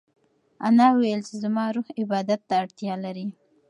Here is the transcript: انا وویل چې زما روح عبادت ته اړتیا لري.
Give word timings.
انا 0.67 0.87
وویل 0.91 1.19
چې 1.27 1.33
زما 1.43 1.65
روح 1.75 1.87
عبادت 2.01 2.41
ته 2.47 2.53
اړتیا 2.63 2.93
لري. 3.05 3.27